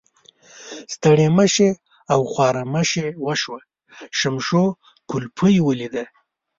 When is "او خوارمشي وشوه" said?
2.13-3.59